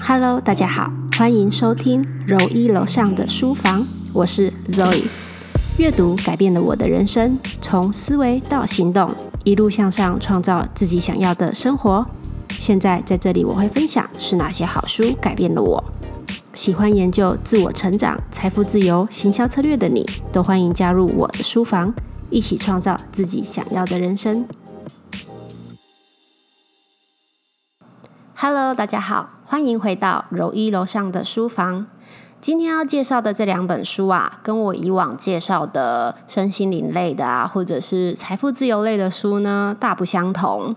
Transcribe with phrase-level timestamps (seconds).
[0.00, 5.02] Hello，大家好，欢迎收听柔一楼上的书房，我是 Zoe。
[5.78, 12.06] 阅读改变了我的人生，从思维到行动，一路向上，创造自己想要的生活。
[12.50, 15.82] 现在在这里，我会分享是哪些好书改变了我。
[16.54, 21.92] 喜欢研究自我成长、财富自由、行销策略的你，都欢迎加入我的书房，
[22.30, 24.46] 一起创造自己想要的人生。
[28.44, 31.86] Hello，大家好，欢迎回到柔一楼上的书房。
[32.40, 40.74] 今天要介绍的这两本书啊，跟我以往介绍的身心灵类的啊，或者是财富自由类的书呢，大不相同。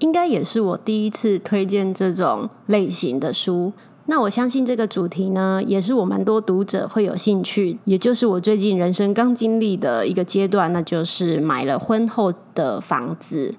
[0.00, 3.72] 应该也是我第一次推荐这种类型的书。
[4.06, 13.54] 那我相信这个主题呢，也是我蛮多读者会有兴趣，也就是我最近人生刚经历的一个阶段，那就是买了婚后的房子。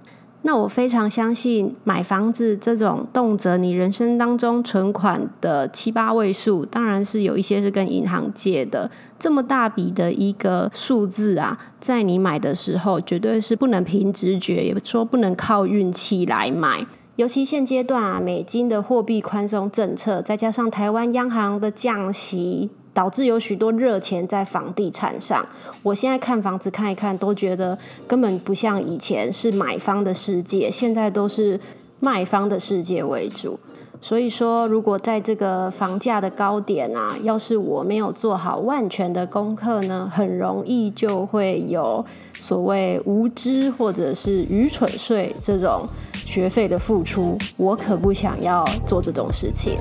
[0.48, 16.86] 那我非常相信买房子这种动辄你人生当中存款的七八位数，当然是有一些是跟银行借的，这么大笔的一个数字啊，在你买的时候绝对是不能凭直觉，也说不能靠运气来买。
[17.16, 25.46] 尤其现阶段啊，美金的货币宽松政策，再加上台湾央行的降息，导致有许多热钱在房地产上。
[25.84, 31.60] 我现在看房子看一看，都觉得根本不像以前是买方的世界，现在都是
[32.00, 33.60] 卖方的世界为主。
[34.02, 42.06] 所以说，如果在这个房价的高点啊，要是我没有做好万全的功课呢，很容易就会有
[42.40, 45.86] 所谓无知或者是愚蠢税这种。
[46.26, 49.78] 学费的付出，我可不想要做这种事情。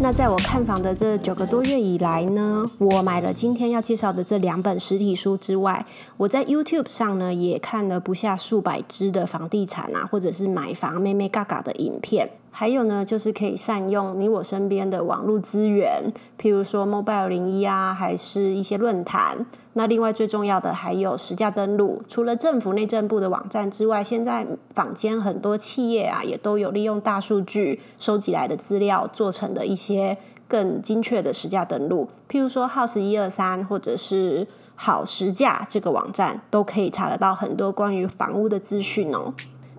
[0.00, 5.86] 那在我看房的这九个多月以来呢，我买了今天要介绍的这两本实体书之外，
[6.16, 12.28] 我在 YouTube 上呢也看了不下数百支的房地产啊，或者是买房妹妹嘎嘎的影片。
[12.56, 16.04] 还有呢，就是可以善用你我身边的网络资源，
[16.40, 19.44] 譬如说 Mobile 零一啊，还是一些论坛。
[19.72, 22.00] 那另外最重要的还有实价登录。
[22.08, 30.16] 除了政府内政部的网站之外，现在坊间很多企业啊，也都有利用大数据收集来的资料，做成的一些
[30.46, 32.06] 更精确的实价登录。
[32.30, 39.34] 譬如说 House 一二三，或者是好实价这个网站，都可以查得到很多关于房屋的资讯哦。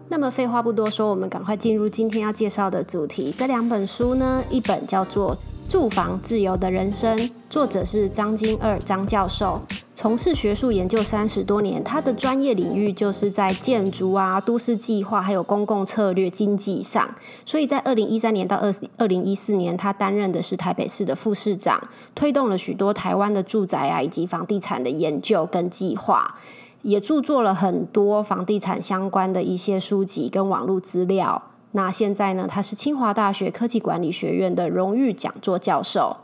[0.08, 3.34] 那么废话不多说，我们赶快进入今天要介绍的主题。
[3.36, 5.36] 这两本书呢，一本叫做
[5.70, 7.18] 《住房自由的人生》，
[7.50, 9.60] 作者是张金二张教授，
[9.96, 17.16] 从事学术研究三十多年，他的专业领域就是在建筑啊、都市计划还有公共策略经济上。
[17.44, 21.82] 所以在二零一三年到二二零一四年，他担任的是台北市的副市长，
[22.14, 26.36] 推动了许多台湾的住宅啊以及房地产的研究跟计划。
[26.86, 31.42] 也著作了很多房地产相关的一些书籍跟网络资料。
[31.72, 36.18] 那现在呢，他是清华大学科技管理学院的荣誉讲座教授。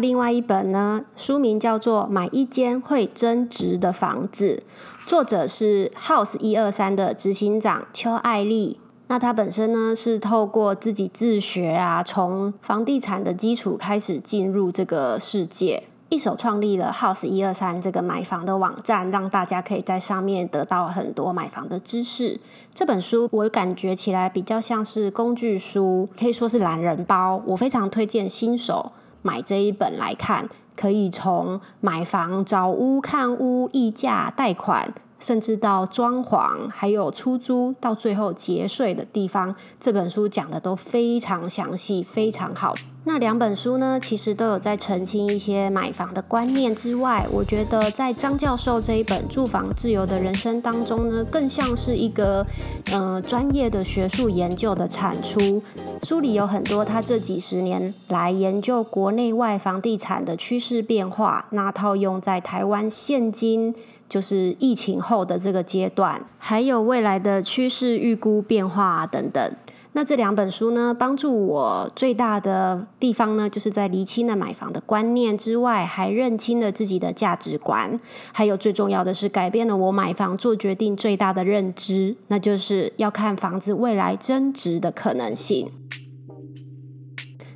[0.00, 4.62] 另外一本呢，书名叫做《买一间会增值的房子》，
[5.08, 8.80] 作者是 House 一二三的执行长邱爱丽。
[9.08, 15.84] 那他本身呢，是透过自己自学啊，从房地产的基础开始进入这个世界。
[16.08, 22.40] 一手创立了 House 一二三这个买房的网站，让大家可以在上面得到很多买房的知识。
[22.72, 27.42] 这本书我感觉起来比较像是工具书，可以说是懒人包。
[27.46, 34.94] 我非常推荐新手买这一本来看，可以从买房、找屋、看屋、议价、贷款，
[35.26, 42.76] 甚至到装潢，还有出租，到最后节税的地方，这本书讲的都非常详细，非常好。
[43.02, 52.46] 那两本书呢，其实都有在澄清一些买房的观念之外，我觉得在张教授这一本《住房自由的人生》当中呢，更像是一个
[52.92, 55.60] 呃专业的学术研究的产出。
[56.02, 63.74] 书里有很多他这几十年来研究国内外房地产的趋势变化，那套用在台湾现今
[64.08, 69.52] 就是疫情后的这个阶段，还有未来的趋势预估变化等等。
[69.92, 77.98] 那这两本书呢，帮助我最大的地方呢，就是在厘清了买房的观念之外，还认清了自己的价值观，
[78.30, 85.70] 还有最重要的是，改变了我买房做决定最大的认知，那就是要看房子未来增值的可能性。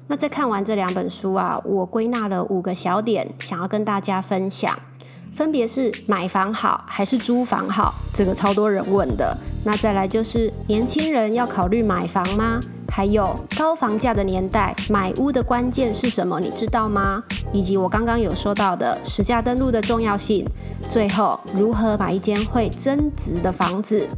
[0.06, 4.76] 那在看完这两本书啊，我归纳了五个小点，想要跟大家分享。
[5.34, 7.94] 分别是买房好还是租房好？
[8.12, 9.36] 这个超多人问的。
[9.64, 12.60] 那再来就是年轻人要考虑买房吗？
[12.88, 16.40] 还有高房价的年代，买屋的关键是什么？
[16.40, 17.22] 你知道吗？
[17.52, 20.44] 以及我刚刚有说到的实价登录的重要性。
[20.88, 24.08] 最后，如何买一间会增值的房子？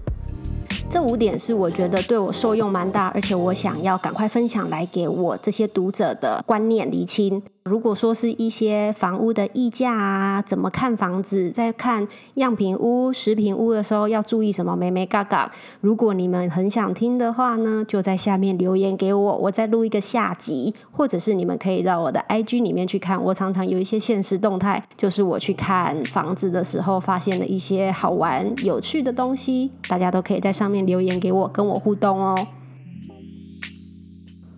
[0.93, 7.43] 这五点是我觉得对我受用蛮大，而且我想要赶快分享来给我这些读者的观念厘清。
[7.65, 14.77] 如果说是一些房屋的溢价啊，怎么看房子，在看样品屋、食品屋的时候要注意什么？
[14.77, 15.51] 美美嘎嘎。
[15.81, 23.23] 如果你们很想听的话呢，就在下面留言给我，我再录一个下集，或者是你们可以到我的 IG 里面去看。
[23.23, 32.47] 我常常有一些现实动态，就是我去看房子的时候发现的一些好玩、有趣的东西，大家都可以在上面留言给我，跟我互动哦。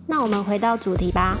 [0.07, 1.37] 那我们回到主题吧。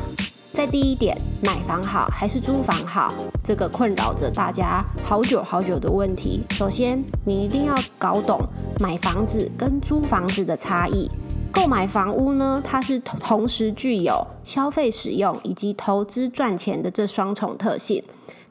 [0.51, 3.13] 在第一点，买房好还是租房好？
[3.43, 6.41] 这个困扰着大家好久好久的问题。
[6.51, 8.39] 首先，你一定要搞懂
[8.79, 11.11] 买房子跟租房子的差异。
[11.51, 18.01] 购买房屋呢，它是同时具有消费使用以及投资赚钱的这双重特性。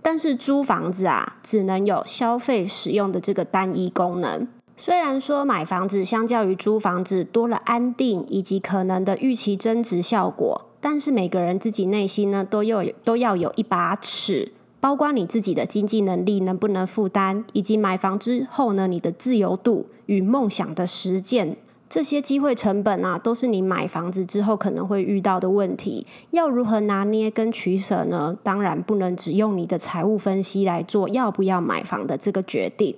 [0.02, 4.46] 但是租房子啊，只能有消费使用的这个单一功能。
[4.76, 10.66] 虽然说买房子相较于租房子多了安定以及可能的预期增值效果。
[10.80, 21.56] 但是每个人自己内心呢，都有都要有一把尺，包括你自己的经济能力能不能负担，以及买房之后呢，你的自由度与梦想的实践，
[21.88, 26.06] 这些机会成本啊，都是你买房子之后可能会遇到的问题。
[26.32, 28.36] 要如何拿捏跟取舍呢？
[28.42, 32.94] 当然不能只用你的财务分析来做要不要买房的这个决定。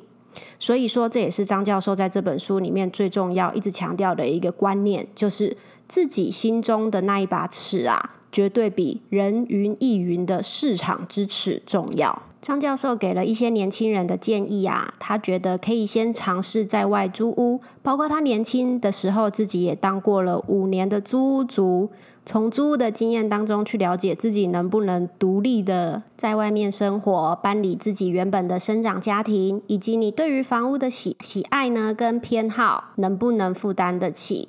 [0.58, 5.56] 所以说，这也是张教授在这本书里面最重要、一直强调的一个观念，就是
[5.88, 12.22] 自己心中的那一把尺啊，绝对比人云亦云的市场之尺重要。
[12.40, 21.90] 张教授给了一些年轻人的建议啊，他觉得可以先尝试在外租屋，包括他年轻的时候自己也当过了五年的租屋族。
[22.28, 34.48] 从租屋的经验当中去了解自己能不能独立的在外面生活，搬离自己原本的生长家庭，以及你对于房屋的喜喜爱呢跟偏好能不能负担得起？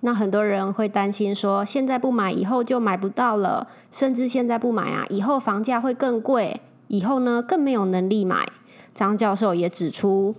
[0.00, 8.48] 那很多人会担心说，现在不买，以后就买不到了，甚至现在不买啊，以后房价会更贵，以后呢更没有能力买。
[8.94, 10.34] 张教授也指出。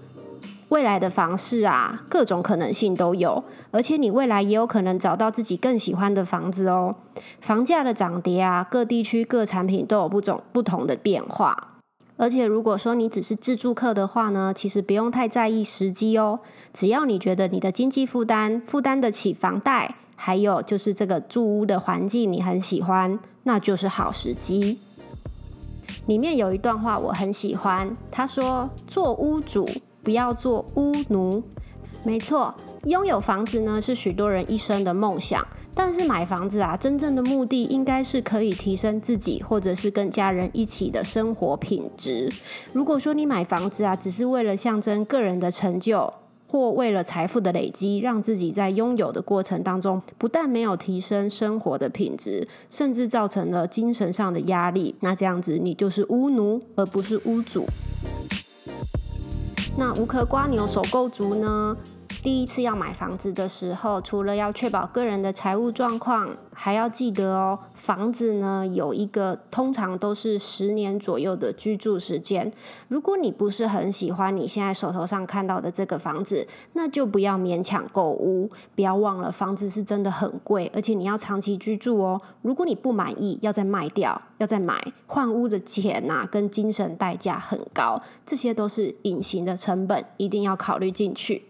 [0.72, 6.96] 未来的房市啊，各种可能性都有，而且你未来也有可能找到自己更喜欢的房子哦。
[7.42, 11.76] 房价的涨跌啊，各地区各产品都有不种不同的变化。
[12.16, 16.40] 而且如果说你只是自住客的话呢，其实不用太在意时机哦。
[16.74, 24.80] 只要你觉得你的经济负担负担得起房贷，还有就是这个住屋的环境你很喜欢，那就是好时机。
[26.06, 29.68] 里面有一段话我很喜欢，他说：“做屋主。”
[30.04, 31.44] 不要做屋奴。
[32.04, 32.54] 没错，
[32.86, 35.46] 拥有房子呢是许多人一生的梦想。
[35.74, 42.30] 但是买房子啊，真正的目的应该是可以提升自己，或者是跟家人一起的生活品质。
[42.74, 46.14] 如果说你买房子啊，只是为了象征个人的成就，
[46.46, 57.66] 或为了财富的累积，让自己在拥有的过程当中，不但没有提升生活的品质，甚至造成了精神上的压力，那这样子你就是屋奴，而不是屋主。
[59.78, 61.78] 那无壳瓜牛首购族呢？
[62.24, 72.54] 第一次要买房子的时候，除了要确保个人的财务状况，还要记得哦，房子呢有一个通常都是十年左右的居住时间。
[72.90, 78.48] 如果你不是很喜欢你现在手头上看到的这个房子，那就不要勉强购屋。
[78.76, 82.22] 不要忘了，房子是真的很贵，而且你要长期居住哦。
[82.44, 91.46] 如果你不满意，要再卖掉，要再买换屋的钱呐，跟精神代价很高，这些都是隐形的成本，一定要考虑进去。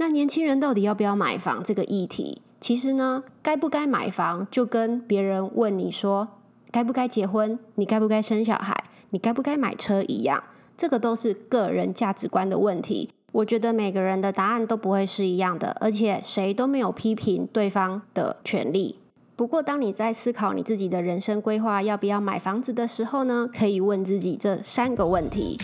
[0.00, 6.26] 那年轻人到底要不要买房这个议题，其实呢，该不该买房就跟别人问你说
[6.70, 10.42] 该不该结婚，你该不该生小孩，你该不该买车一样，
[10.74, 13.10] 这个都是个人价值观的问题。
[13.32, 18.96] 我觉得每个人的答案都不会是一样的，而且谁都没有批评对方的权利。
[19.36, 25.58] 不过，当你在思考你自己的人生规划要不要买房子的时候呢，可以问自己这三个问题。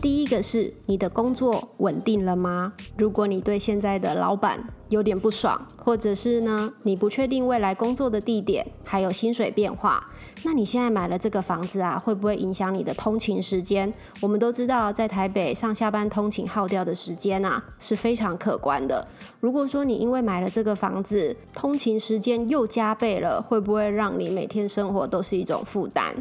[0.00, 2.72] 第一个是你的工作稳定了吗？
[2.96, 10.08] 如果你对现在的老板有点不爽，或者是呢你不确定未来工作的地点还有薪水变化，
[10.42, 13.92] 那你现在买了这个房子啊，会不会影响你的通勤时间？
[14.22, 19.06] 我们都知道，在台北上下班通勤耗掉的时间啊是非常可观的。
[19.38, 26.14] 如果说你因为买了这个房子，通勤时间又加倍了，会不会让你每天生活都是一种负担？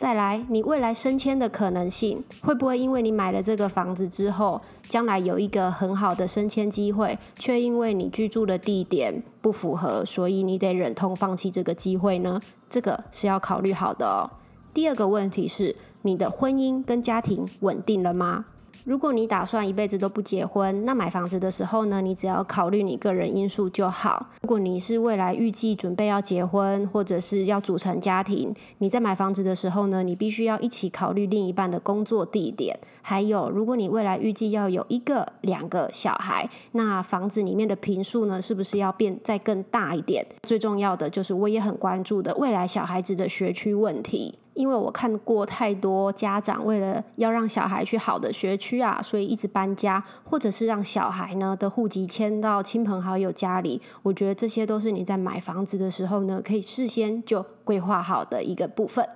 [0.00, 12.40] 再来，你未来升迁的可能性会不会因为你买了这个房子之后，将来有一个很好的升迁机会，却因为你居住的地点不符合，所以你得忍痛放弃这个机会呢？
[12.70, 14.24] 这个是要考虑好的哦。
[14.72, 18.46] 第二个问题是，你的婚姻跟家庭稳定了吗？
[18.84, 24.26] 如果你打算一辈子都不结婚，那买房子的时候呢，你只要考虑你个人因素就好。
[24.40, 40.26] 如果你是未来预计准备要结婚，或者是要组成家庭，你在买房子的时候呢，你必须要一起考虑另一半的工作地点，还有如果你未来预计要有一个、两个小孩，那房子里面的平数呢，是不是要变再更大一点？
[40.44, 44.36] 最重要的就是我也很关注的未来小孩子的学区问题。
[44.60, 53.80] 因为我看过太多家长为了要让小孩去好的学区啊，所以一直搬家，或者是让小孩呢的户籍迁到亲朋好友家里。
[54.02, 59.08] 我觉得这些都是你在买房子的时候呢，可以事先就规划好的一个部分。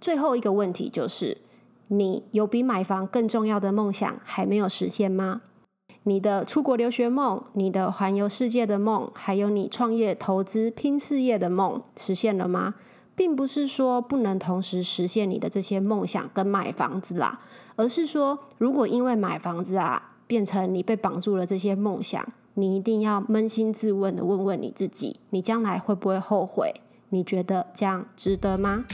[0.00, 1.38] 最后一个问题就是，
[1.88, 5.40] 你有比买房更重要的梦想还没有实现吗？
[6.04, 12.76] 你的出国留学梦、你的环游世界的梦，还有你创业投资拼事业的梦，实现了吗？
[13.18, 17.40] 并不是说不能同时实现你的这些梦想跟买房子啦，
[17.74, 26.72] 而是说，如果因为买房子啊，变成你被绑住了这些梦想，你一定要扪心自问的问问你自己，你将来会不会后悔？
[27.08, 28.84] 你觉得这样值得吗？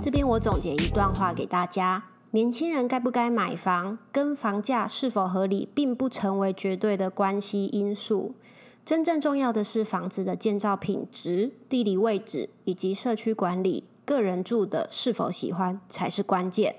[0.00, 2.04] 这边我总结一段话给大家。
[2.34, 8.34] 年轻人该不该买房，跟房价是否合理，并不成为绝对的关系因素。
[8.86, 16.76] 真正重要的是房子的建造品质、地理位置以及社区管理，个人住的是否喜欢才是关键。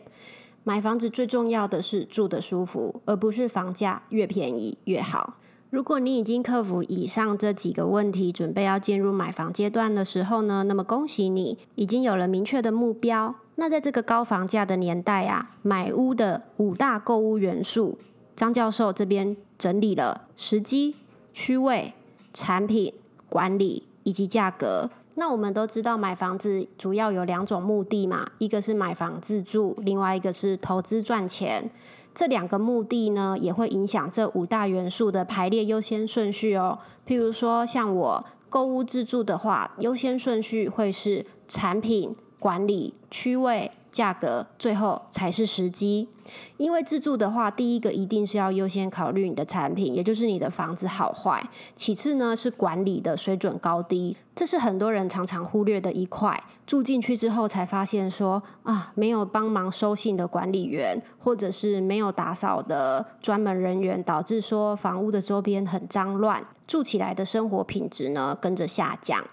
[0.64, 5.36] 买房子最重要的是住的舒服，而不是房价越便宜越好。
[5.70, 13.36] 如果你已经克服以上这几个问题，准备要进入买房阶段的时候呢，那么恭喜你，已经有了明确的目标。
[13.56, 17.98] 那在这个高房价的年代啊，买屋的五大购物元素，
[18.36, 20.96] 张教授这边整理了时机、
[21.34, 21.94] 区位、
[22.34, 22.94] 产品、
[23.30, 24.90] 管理以及价格。
[25.16, 31.70] 那我们都知道，买房子主要有两种目的嘛，一个是买房自住，另外一个是投资赚钱。
[32.16, 36.80] 这两个目的呢，也会影响这五大元素的排列优先顺序哦。
[37.08, 42.16] 譬如说，像我购物自住的话，优先顺序会是产品。
[42.44, 46.10] 管理区位、价格，最后才是时机。
[46.58, 51.42] 因为自住的话，第一个一定是要优先考虑你的产品，也就是你的房子好坏。
[51.74, 56.44] 其次呢，是管理的水准高低，这是很多人常常忽略的一块。
[56.68, 69.24] 住进去之后才发现说啊，没有帮忙收信的管理员，或者是没有打扫的专门人员，导致说房屋的周边很脏乱，住起来的生活品质呢跟着下降。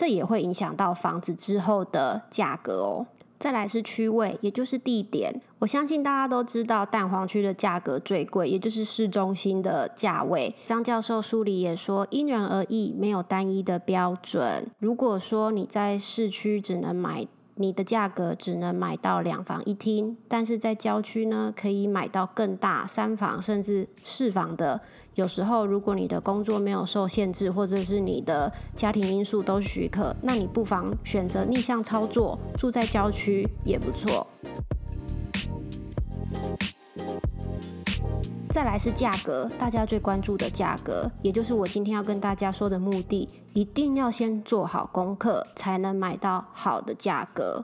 [0.00, 3.06] 这也会影响到房子之后的价格哦。
[3.38, 5.42] 再来是区位，也就是地点。
[5.58, 10.54] 我相信大家都知道，蛋黄区的价格最贵，也就是市中心的价位。
[10.64, 14.70] 张教授书里也说，因人而异，没有单一的标准。
[14.78, 17.28] 如果说你在市区只能买。
[17.56, 24.80] 你的价格只能买到两房一厅，但是在郊区呢，可以买到更大三房甚至四房的。
[25.20, 34.26] 有时候，如果你的工作没有受限制，或者是你的家庭因素都许可，那你不妨选择逆向操作，住在郊区也不错。
[38.48, 47.62] 再来是价格，大家最关注的价格，也就是我今天要跟大家说的目的，一定要先做好功课，才能买到好的价格。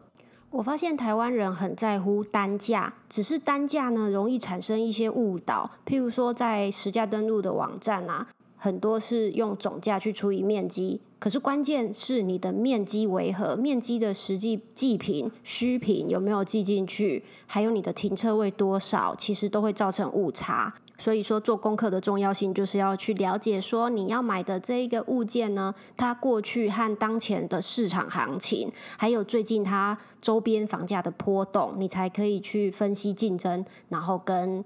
[0.57, 20.75] 我发现台湾人很在乎单价，只是单价呢容易产生一些误导，譬如说在实价登录的网站啊，很多是用总价去除以面积，可是关键是你的面积为何，面积的实际计品虚品有没有计进去，还有你的停车位多少，其实都会造成误差。
[20.99, 34.65] 所以说，做功课的重要性就是要去了解，说你要买的这一个物件呢，它过去和当前的市场行情，还有最近它周边房价的波动，你才可以去分析竞争，然后跟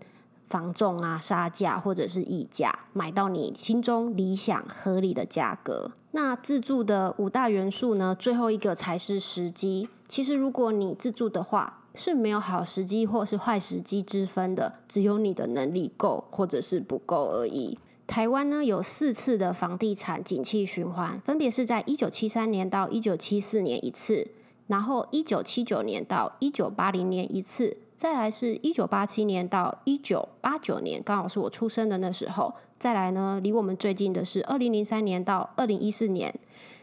[0.48, 5.90] 房仲啊杀价或者是议价，买到你心中理想合理的价格。
[6.12, 9.88] 那自住的五大元素呢，最后一个才是时机。
[10.08, 17.78] 其实如果你自住的话，是没有好时机或是坏时机之分的，只有你的能力够或者是不够而已。
[18.06, 24.28] 台湾呢有四次的房地产景气循环，分别是在一九七三年到一九七四年一次，
[24.66, 32.54] 然后一九七九年到一九八零年一次，再来是一九八七年到一九八九年，刚好是我出生的那时候。
[32.78, 36.34] 再来呢，离我们最近的是二零零三年到二零一四年。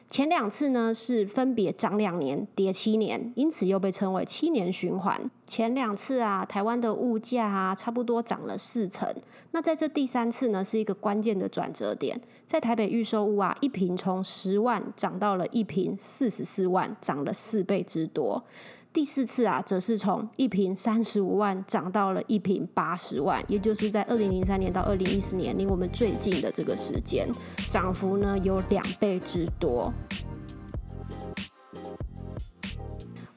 [0.09, 5.29] 前两次呢是分别涨两年、跌七年，因此又被称为七年循环。
[5.45, 9.13] 前两次啊，台湾的物价啊差不多涨了四成。
[9.51, 18.41] 那在这第三次呢，是一个关键的转折点，在台北预售物啊，一平从十万涨到了一平四十四万，涨了四倍之多。
[18.97, 27.29] 第四次啊，则是从一瓶三十五万涨到了一瓶八十万，也就是在二零零三年到二零一四年离我们最近的这个时间，
[27.69, 29.93] 涨幅呢有两倍之多。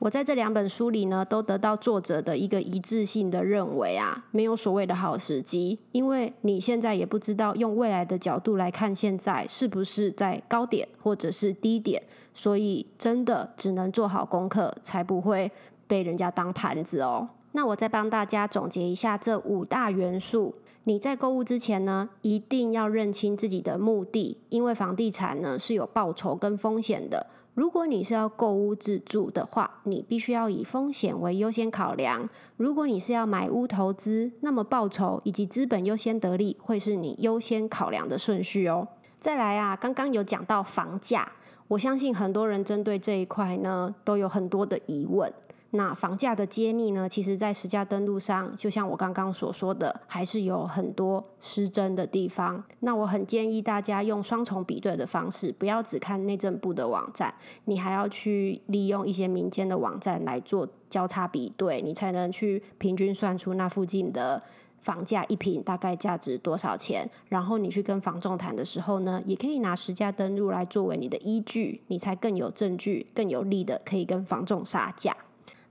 [0.01, 12.03] 我在这两本书里呢，都得到作者的一个一致性的认为啊，没有所谓的好时机，因为你现在也不知道用未来的角度来看，现在是不是在高点或者是低点，
[12.33, 15.53] 所以真的只能做好功课，才不会
[15.87, 17.29] 被人家当盘子哦。
[17.53, 20.55] 那我再帮大家总结一下这五大元素，
[20.85, 27.27] 你在购物之前呢，一定要认清自己的目的，因为房地产呢是有报酬跟风险的。
[27.55, 32.25] 如果你是要购屋自住的话，你必须要以风险为优先考量；
[32.57, 38.87] 如果你是要买屋投资，那么报酬以及资本优先得利会是你优先考量的顺序哦。
[39.19, 41.31] 再来啊，刚刚有讲到房价，
[41.69, 45.31] 我相信很多人针对这一块呢都有很多的疑问。
[45.73, 47.09] 那房价的揭秘呢？
[47.09, 52.65] 其实，在实价登录上，就像我刚刚所说的，还是有很多失真的地方。
[52.81, 57.33] 那我很建议大家用双重比对的方式，不要只看内政部的网站，
[57.67, 64.43] 你还要去利用一些民间的网站来做交叉比对，你才能去平均算出那附近的
[64.81, 67.09] 房价一平大概价值多少钱。
[67.29, 75.17] 然后你去跟房仲谈的时候呢，也可以拿实价登录来作为你的依据，你才更有证据、更有力的可以跟房仲杀价。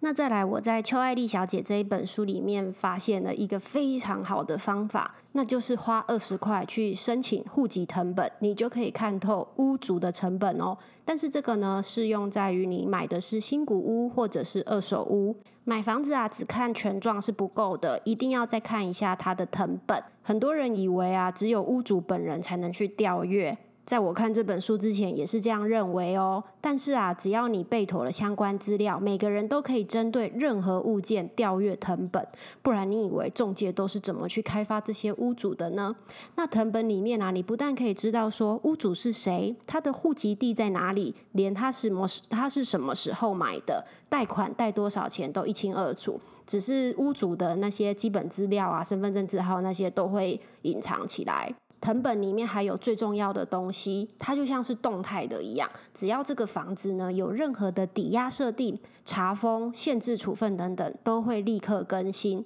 [0.01, 10.77] 那再来，我在邱爱丽小姐这一本书里面发现了一个非常好的方法，那就是花二十块去申请户籍成本，你就可以看透屋主的成本哦。
[11.03, 15.35] 但是这个呢，适用在于你买的是新古屋或者是二手屋。
[15.65, 20.01] 买房子啊，只看权状是不够的，一定要再看一下它的成本。
[20.23, 23.57] 很多人以为啊，只有屋主本人才能去调阅。
[23.89, 26.43] 在我看这本书之前，也是这样认为哦。
[26.61, 32.23] 但是啊，只要你备妥了相关资料，每个人都可以针对任何物件调阅藤本。
[32.61, 35.95] 不然，你以为中介都是怎么去开发这些屋主的呢？
[36.35, 46.21] 那藤本里面啊，你不但可以知道说屋主是谁，他的户籍地在哪里，连他什么他是什么时候买的，贷款贷多少钱都一清二楚。
[46.45, 51.51] 只是屋主的那些基本资料啊，身份证字号那些都会隐藏起来。
[51.81, 62.45] 藤本里面还有最重要的东西，它就像是动态的一样，只要这个房子呢有任何的抵押设定、查封、限制处分等等，都会立刻更新。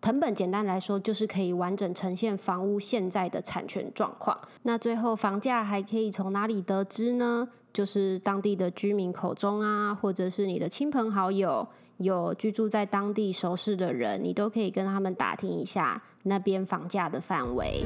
[0.00, 4.38] 藤本简单来说，就是可以完整呈现房屋现在的产权状况。
[4.62, 7.48] 那最后房价还可以从哪里得知呢？
[7.72, 17.82] 就是当地的居民口中啊，或者是你的亲朋好友有居住在当地熟识的人，你都可以跟他们打听一下那边房价的范围。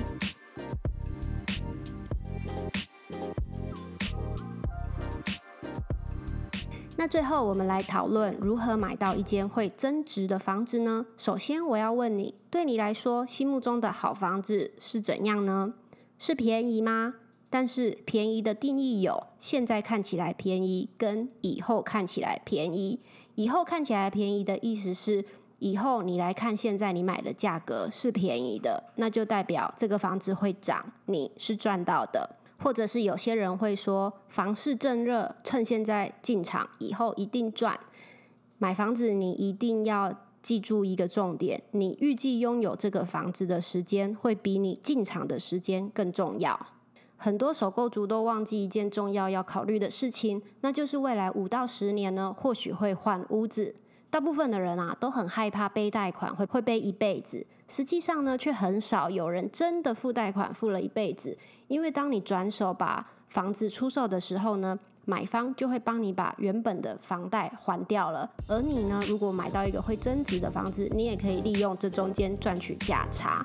[7.03, 11.05] 那最后，我们来讨论如何买到一间会增值的房子呢？
[11.17, 15.75] 首先，我要问你，对你来说，心目中的好房子是怎样呢？
[16.17, 17.15] 是便宜吗？
[17.51, 23.01] 但是，便宜的定义有：现在看起来便宜，跟以后看起来便宜。
[23.35, 25.25] 以后看起来便宜的意思是，
[25.59, 32.37] 以后你来看现在你买的价格是便宜的，那就代表这个房子会涨，你是赚到的。
[32.63, 37.79] 或者是有些人会说，房市正热，趁现在进场，以后一定赚。
[38.59, 46.69] 买房子，你一定要记住一个重点：你预计拥有这个房子的时间，会比你进场的时间更重要。
[47.17, 53.75] 很多首购族都忘记一件重要要考虑的事情，那就是未来五到十年呢，或许会换屋子。
[54.11, 57.47] 大部分的人啊，都很害怕背贷款会会背一辈子。
[57.73, 61.39] 实际上呢，却很少有人真的付贷款付了一辈子。
[61.69, 68.31] 因为当你转手把房子出售的时候呢，买方就会帮你把原本的房贷还掉了。
[68.47, 73.43] 而你呢，如果买到一个会增值的房子，你也可以利用这中间赚取价差。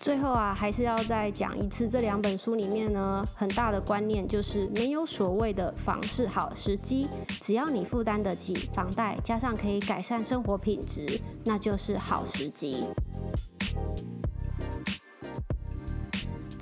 [0.00, 7.06] 最后啊，还是要再讲一次，这两本书里面呢，很大的观念就是没有所谓的房市好时机，
[7.42, 12.86] 只要你负担得起房贷，加上可以改善生活品质，那就是好时机。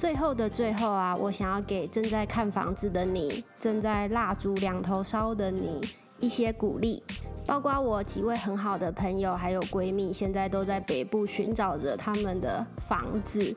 [0.04, 5.80] 最后的最后啊，我想要给正在看房子的你，正在蜡烛两头烧的你
[6.20, 7.02] 一些鼓励。
[7.46, 13.56] 包括我几位很好的朋友，还有闺蜜，现在都在北部寻找着他们的房子。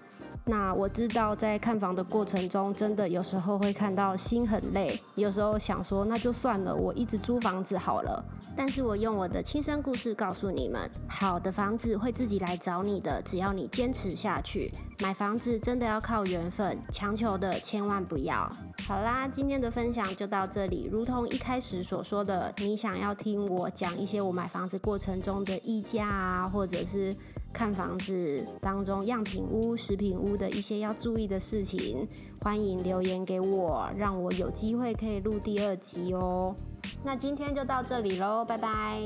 [0.49, 8.23] 那我知道在看房的过程中，真的有时候会看到心很累，有时候想说那就算了，我一直租房子好了。
[8.55, 14.71] 但是我用我的亲身故事告诉你们，好的房子会自己来找你的，只要你坚持下去。
[14.99, 18.49] 买房子真的要靠缘分，强求的千万不要。
[18.88, 20.89] 好啦，今天的分享就到这里。
[20.89, 27.13] 如同一开始所说的，你想要听我讲一些我买房子过程中的溢价啊，或者是
[27.58, 32.08] 看房子当中样品屋、食品屋的一些要注意的事情，
[32.39, 36.56] 欢迎留言给我，让我有机会可以录第二集哦。
[37.04, 39.02] 那今天就到这里喽，拜拜。